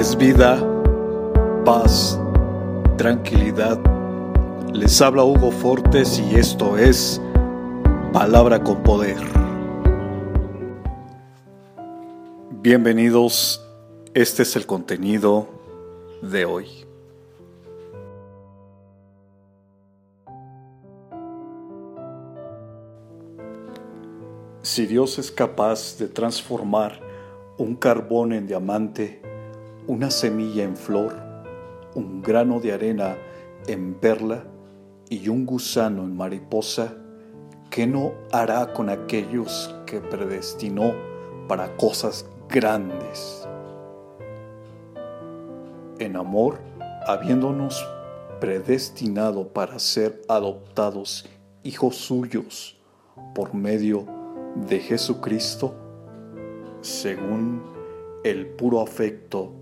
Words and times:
es 0.00 0.16
vida, 0.16 0.58
paz, 1.62 2.18
tranquilidad. 2.96 3.78
Les 4.72 4.98
habla 5.02 5.24
Hugo 5.24 5.50
Fortes 5.50 6.18
y 6.18 6.36
esto 6.36 6.78
es 6.78 7.20
Palabra 8.10 8.64
con 8.64 8.82
Poder. 8.82 9.18
Bienvenidos, 12.62 13.62
este 14.14 14.44
es 14.44 14.56
el 14.56 14.64
contenido 14.64 15.48
de 16.22 16.46
hoy. 16.46 16.66
Si 24.62 24.86
Dios 24.86 25.18
es 25.18 25.30
capaz 25.30 25.98
de 25.98 26.08
transformar 26.08 26.98
un 27.58 27.76
carbón 27.76 28.32
en 28.32 28.46
diamante, 28.46 29.20
una 29.86 30.10
semilla 30.10 30.64
en 30.64 30.76
flor, 30.76 31.16
un 31.94 32.22
grano 32.22 32.60
de 32.60 32.72
arena 32.72 33.16
en 33.66 33.94
perla 33.94 34.44
y 35.08 35.28
un 35.28 35.46
gusano 35.46 36.02
en 36.04 36.16
mariposa, 36.16 36.94
¿qué 37.70 37.86
no 37.86 38.12
hará 38.32 38.72
con 38.72 38.88
aquellos 38.88 39.74
que 39.86 40.00
predestinó 40.00 40.92
para 41.48 41.76
cosas 41.76 42.26
grandes? 42.48 43.46
En 45.98 46.16
amor, 46.16 46.58
habiéndonos 47.06 47.84
predestinado 48.40 49.48
para 49.48 49.78
ser 49.78 50.22
adoptados 50.28 51.28
hijos 51.62 51.96
suyos 51.96 52.78
por 53.34 53.54
medio 53.54 54.06
de 54.68 54.80
Jesucristo, 54.80 55.74
según 56.80 57.62
el 58.24 58.46
puro 58.46 58.80
afecto 58.80 59.59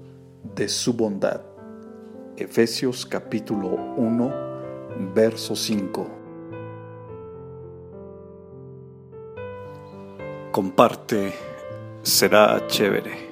de 0.55 0.69
su 0.69 0.95
bondad. 0.95 1.41
Efesios 2.37 3.05
capítulo 3.07 3.69
1, 3.97 4.35
verso 5.15 5.57
5. 5.57 6.07
Comparte, 10.53 11.33
será 12.03 12.67
chévere. 12.67 13.28